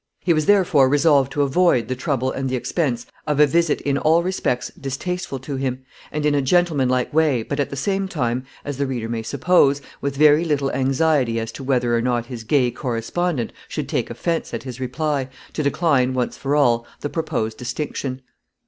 [0.21, 3.99] He was therefore resolved to avoid the trouble and the expense of a visit in
[3.99, 8.43] all respects distasteful to him, and in a gentlemanlike way, but, at the same time,
[8.65, 12.43] as the reader may suppose, with very little anxiety as to whether or not his
[12.43, 17.59] gay correspondent should take offence at his reply, to decline, once for all, the proposed
[17.59, 18.23] distinction.